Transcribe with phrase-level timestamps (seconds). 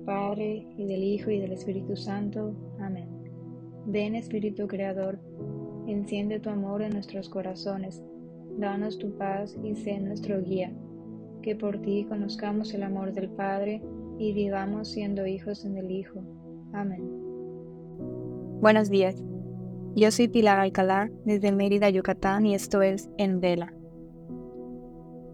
[0.00, 2.54] del Padre, y del Hijo, y del Espíritu Santo.
[2.80, 3.08] Amén.
[3.86, 5.18] Ven Espíritu Creador,
[5.86, 8.02] enciende tu amor en nuestros corazones,
[8.58, 10.72] danos tu paz y sé nuestro guía,
[11.42, 13.82] que por ti conozcamos el amor del Padre
[14.18, 16.20] y vivamos siendo hijos en el Hijo.
[16.72, 17.02] Amén.
[18.60, 19.22] Buenos días.
[19.96, 23.74] Yo soy Pilar Alcalá desde Mérida, Yucatán y esto es En Vela.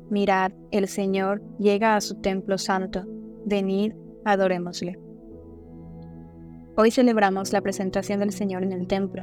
[0.08, 3.04] Mirad, el Señor llega a su templo santo.
[3.44, 3.92] Venid,
[4.26, 4.98] adorémosle.
[6.76, 9.22] Hoy celebramos la presentación del Señor en el templo.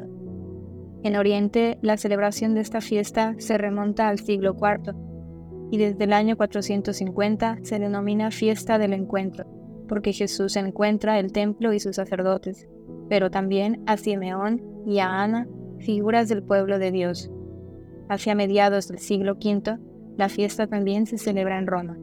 [1.04, 4.96] En Oriente, la celebración de esta fiesta se remonta al siglo IV
[5.72, 9.46] y desde el año 450 se denomina fiesta del encuentro,
[9.90, 12.68] porque Jesús encuentra el templo y sus sacerdotes,
[13.10, 15.48] pero también a Simeón y a Ana,
[15.80, 17.30] figuras del pueblo de Dios.
[18.08, 19.80] Hacia mediados del siglo V,
[20.16, 21.98] la fiesta también se celebra en Roma.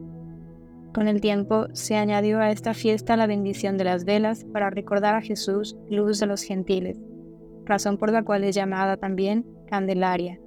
[0.93, 5.15] Con el tiempo se añadió a esta fiesta la bendición de las velas para recordar
[5.15, 6.97] a Jesús, luz de los gentiles,
[7.65, 10.39] razón por la cual es llamada también Candelaria,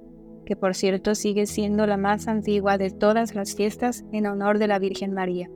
[0.45, 4.67] que por cierto sigue siendo la más antigua de todas las fiestas en honor de
[4.67, 5.49] la Virgen María.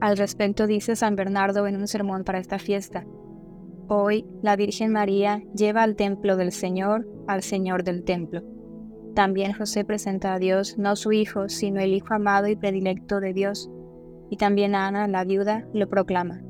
[0.00, 3.04] Al respecto dice San Bernardo en un sermón para esta fiesta,
[3.86, 8.42] Hoy la Virgen María lleva al templo del Señor al Señor del templo.
[9.14, 13.32] También José presenta a Dios no su hijo, sino el hijo amado y predilecto de
[13.32, 13.70] Dios.
[14.28, 16.42] Y también Ana, la viuda, lo proclama.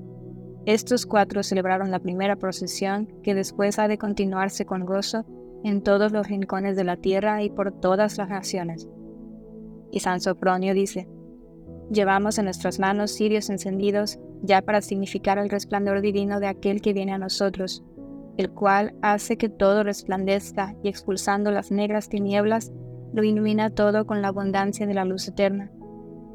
[0.65, 5.27] Estos cuatro celebraron la primera procesión que después ha de continuarse con gozo
[5.63, 8.89] en todos los rincones de la tierra y por todas las naciones.
[9.91, 11.07] Y San Sopronio dice,
[11.91, 16.95] Llevamos en nuestras manos cirios encendidos ya para significar el resplandor divino de aquel que
[16.95, 17.85] viene a nosotros,
[18.37, 22.73] el cual hace que todo resplandezca y expulsando las negras tinieblas,
[23.13, 25.71] lo ilumina todo con la abundancia de la luz eterna,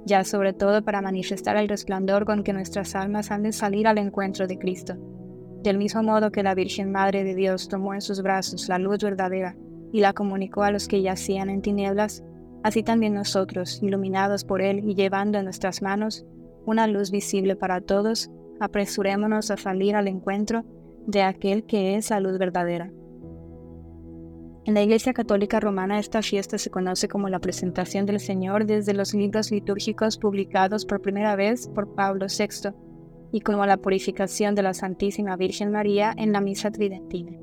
[0.06, 3.98] ya sobre todo para manifestar el resplandor con que nuestras almas han de salir al
[3.98, 4.96] encuentro de Cristo.
[5.62, 9.00] Del mismo modo que la Virgen Madre de Dios tomó en sus brazos la luz
[9.00, 9.58] verdadera
[9.92, 12.24] y la comunicó a los que yacían en tinieblas,
[12.64, 16.26] así también nosotros, iluminados por Él y llevando en nuestras manos
[16.66, 18.30] una luz visible para todos,
[18.62, 20.64] apresurémonos a salir al encuentro
[21.06, 22.92] de aquel que es la luz verdadera.
[24.66, 28.94] En la Iglesia Católica Romana esta fiesta se conoce como la presentación del Señor desde
[28.94, 32.70] los libros litúrgicos publicados por primera vez por Pablo VI
[33.32, 37.38] y como la purificación de la Santísima Virgen María en la Misa Tridentina.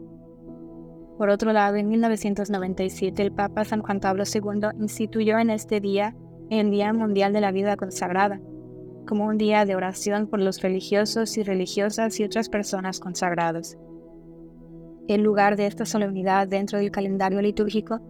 [1.18, 6.14] Por otro lado, en 1997 el Papa San Juan Pablo II instituyó en este día
[6.50, 8.40] el Día Mundial de la Vida Consagrada,
[9.06, 13.78] como un día de oración por los religiosos y religiosas y otras personas consagradas.
[15.08, 18.00] El lugar de esta solemnidad dentro del calendario litúrgico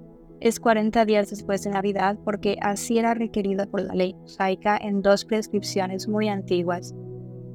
[0.41, 5.03] es 40 días después de Navidad porque así era requerido por la ley mosaica en
[5.03, 6.95] dos prescripciones muy antiguas.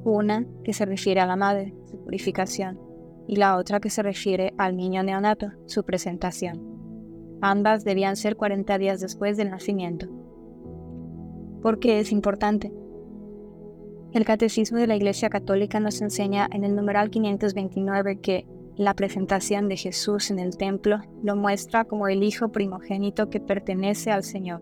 [0.04, 2.80] Una que se refiere a la madre, su purificación,
[3.28, 6.72] y la otra que se refiere al niño neonato, su presentación.
[7.42, 10.08] Ambas debían ser 40 días después del nacimiento.
[11.62, 12.74] ¿Por qué es importante?
[14.14, 18.46] El Catecismo de la Iglesia Católica nos enseña en el numeral 529 que
[18.76, 24.12] la presentación de Jesús en el templo lo muestra como el Hijo primogénito que pertenece
[24.12, 24.62] al Señor.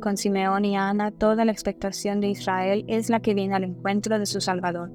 [0.00, 4.18] Con Simeón y Ana, toda la expectación de Israel es la que viene al encuentro
[4.18, 4.90] de su Salvador.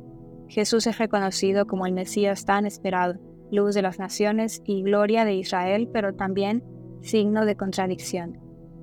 [0.49, 3.15] Jesús es reconocido como el Mesías tan esperado,
[3.51, 6.61] luz de las naciones y gloria de Israel, pero también
[6.99, 8.37] signo de contradicción.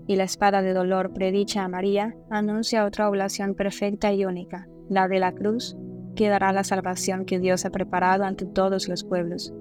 [0.07, 5.09] Y la espada de dolor predicha a María anuncia otra oblación perfecta y única, la
[5.09, 5.77] de la cruz,
[6.15, 9.53] que dará la salvación que Dios ha preparado ante todos los pueblos.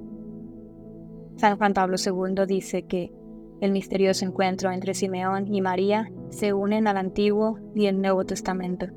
[1.37, 3.11] San Juan Pablo II dice que
[3.61, 8.87] el misterioso encuentro entre Simeón y María se unen al Antiguo y el Nuevo Testamento.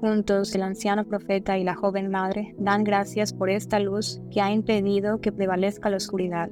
[0.00, 4.52] Juntos, el anciano profeta y la joven madre dan gracias por esta luz que ha
[4.52, 6.50] impedido que prevalezca la oscuridad.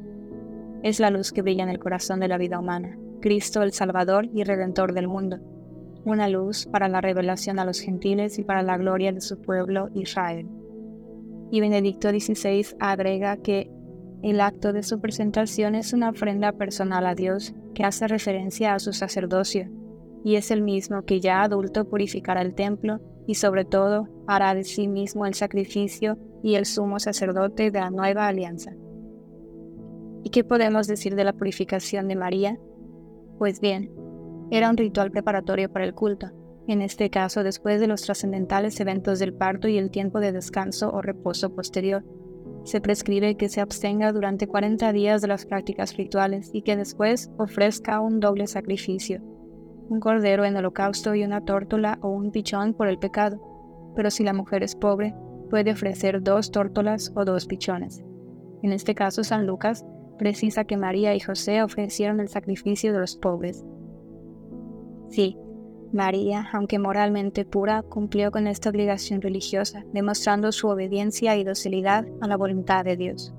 [0.83, 4.29] Es la luz que brilla en el corazón de la vida humana, Cristo el Salvador
[4.33, 5.41] y Redentor del mundo
[6.05, 9.89] una luz para la revelación a los gentiles y para la gloria de su pueblo
[9.95, 10.49] Israel.
[11.51, 13.71] Y Benedicto XVI agrega que
[14.23, 18.79] el acto de su presentación es una ofrenda personal a Dios que hace referencia a
[18.79, 19.69] su sacerdocio,
[20.25, 24.65] y es el mismo que ya adulto purificará el templo y sobre todo hará de
[24.65, 28.73] sí mismo el sacrificio y el sumo sacerdote de la nueva alianza.
[30.23, 32.59] ¿Y qué podemos decir de la purificación de María?
[33.39, 33.91] Pues bien,
[34.57, 36.31] era un ritual preparatorio para el culto,
[36.69, 40.91] en este caso después de los trascendentales eventos del parto y el tiempo de descanso
[40.93, 42.05] o reposo posterior.
[42.63, 47.31] Se prescribe que se abstenga durante 40 días de las prácticas rituales y que después
[47.37, 49.21] ofrezca un doble sacrificio,
[49.89, 54.23] un cordero en holocausto y una tórtola o un pichón por el pecado, pero si
[54.23, 55.15] la mujer es pobre,
[55.51, 58.03] puede ofrecer dos tórtolas o dos pichones.
[58.63, 59.85] En este caso, San Lucas
[60.17, 63.65] precisa que María y José ofrecieron el sacrificio de los pobres.
[65.09, 65.37] Sí,
[65.93, 72.27] María, aunque moralmente pura, cumplió con esta obligación religiosa, demostrando su obediencia y docilidad a
[72.27, 73.33] la voluntad de Dios.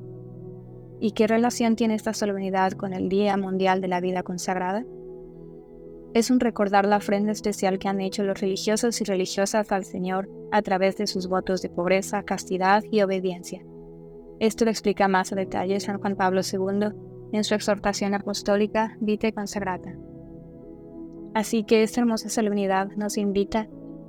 [1.01, 4.85] ¿Y qué relación tiene esta solemnidad con el Día Mundial de la Vida Consagrada?
[6.13, 10.29] Es un recordar la ofrenda especial que han hecho los religiosos y religiosas al Señor
[10.53, 13.61] a través de sus votos de pobreza, castidad y obediencia.
[14.39, 16.87] Esto lo explica más a detalle San Juan Pablo II
[17.33, 19.93] en su exhortación apostólica Vite Consagrata.
[21.35, 23.67] Así que esta hermosa solemnidad nos invita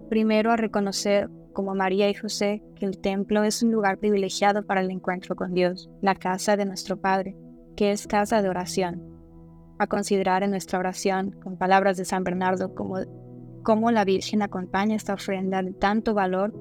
[0.08, 4.80] primero a reconocer, como María y José, que el templo es un lugar privilegiado para
[4.80, 7.36] el encuentro con Dios, la casa de nuestro Padre,
[7.74, 9.02] que es casa de oración.
[9.76, 12.98] A considerar en nuestra oración, con palabras de San Bernardo, como
[13.64, 16.54] cómo la Virgen acompaña esta ofrenda de tanto valor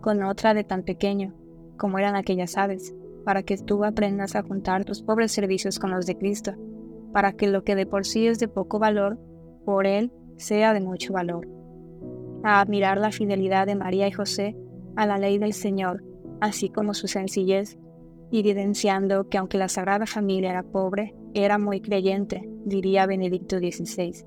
[0.00, 1.34] con otra de tan pequeño,
[1.76, 2.94] como eran aquellas aves,
[3.24, 6.52] para que tú aprendas a juntar tus pobres servicios con los de Cristo,
[7.12, 9.18] para que lo que de por sí es de poco valor
[9.64, 11.48] por él sea de mucho valor.
[12.42, 14.56] A admirar la fidelidad de María y José
[14.96, 16.04] a la ley del Señor,
[16.40, 17.78] así como su sencillez,
[18.30, 24.24] evidenciando que aunque la Sagrada Familia era pobre, era muy creyente, diría Benedicto XVI.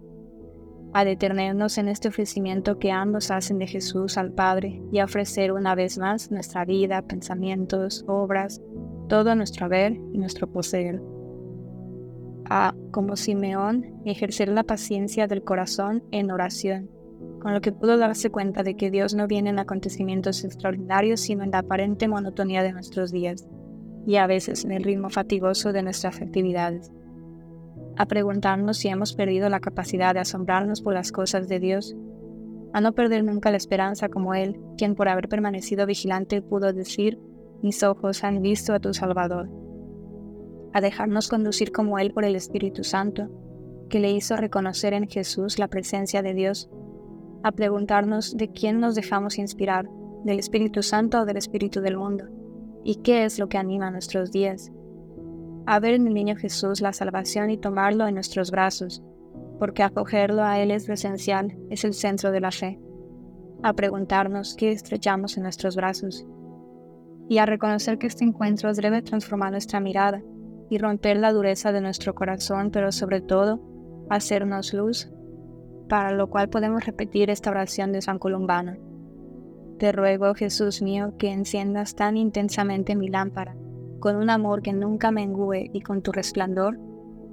[0.94, 5.51] A detenernos en este ofrecimiento que ambos hacen de Jesús al Padre y a ofrecer
[5.51, 8.62] una vez más nuestra vida, pensamientos, obras,
[9.10, 11.01] todo nuestro haber y nuestro poseer
[12.49, 16.89] a, como Simeón, ejercer la paciencia del corazón en oración,
[17.41, 21.44] con lo que pudo darse cuenta de que Dios no viene en acontecimientos extraordinarios, sino
[21.44, 23.47] en la aparente monotonía de nuestros días,
[24.05, 26.91] y a veces en el ritmo fatigoso de nuestras actividades.
[27.97, 31.95] A preguntarnos si hemos perdido la capacidad de asombrarnos por las cosas de Dios,
[32.73, 37.19] a no perder nunca la esperanza como Él, quien por haber permanecido vigilante pudo decir,
[37.61, 39.50] mis ojos han visto a tu Salvador
[40.77, 43.31] a dejarnos conducir como Él por el Espíritu Santo,
[43.89, 46.69] que le hizo reconocer en Jesús la presencia de Dios,
[47.41, 49.89] a preguntarnos de quién nos dejamos inspirar,
[50.24, 52.25] del Espíritu Santo o del Espíritu del mundo,
[52.83, 54.71] y qué es lo que anima nuestros días,
[55.65, 59.01] a ver en el niño Jesús la salvación y tomarlo en nuestros brazos,
[59.57, 62.79] porque acogerlo a Él es lo esencial, es el centro de la fe,
[63.63, 66.27] a preguntarnos qué estrechamos en nuestros brazos,
[67.27, 70.21] y a reconocer que este encuentro debe transformar nuestra mirada,
[70.69, 73.59] y romper la dureza de nuestro corazón, pero sobre todo
[74.09, 75.09] hacernos luz,
[75.87, 78.75] para lo cual podemos repetir esta oración de San Columbano.
[79.79, 83.55] Te ruego, Jesús mío, que enciendas tan intensamente mi lámpara,
[83.99, 86.79] con un amor que nunca mengüe y con tu resplandor,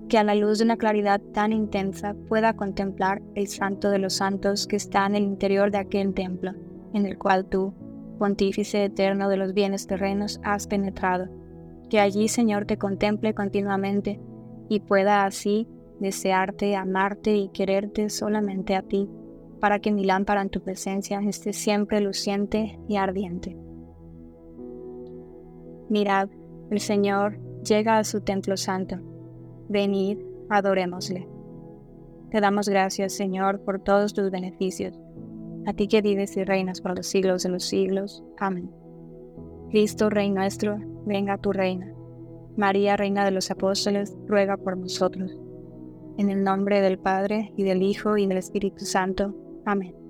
[0.09, 4.15] que a la luz de una claridad tan intensa pueda contemplar el santo de los
[4.15, 6.53] santos que está en el interior de aquel templo,
[6.93, 7.73] en el cual tú,
[8.19, 11.29] pontífice eterno de los bienes terrenos, has penetrado
[11.89, 14.21] que allí, Señor, te contemple continuamente
[14.69, 15.69] y pueda así
[16.01, 19.09] desearte, amarte y quererte solamente a ti,
[19.61, 23.57] para que mi lámpara en tu presencia esté siempre luciente y ardiente.
[25.89, 26.29] Mirad,
[26.71, 28.97] el Señor llega a su templo santo.
[29.69, 30.19] Venid,
[30.51, 31.29] adorémosle.
[32.31, 34.99] Te damos gracias, Señor, por todos tus beneficios.
[35.67, 38.23] A ti que vives y reinas por los siglos de los siglos.
[38.39, 38.84] Amén.
[39.75, 41.93] Cristo, Rey nuestro, venga tu reina.
[42.57, 45.37] María, Reina de los Apóstoles, ruega por nosotros.
[46.17, 49.35] En el nombre del Padre, y del Hijo, y del Espíritu Santo.
[49.67, 50.04] Amén.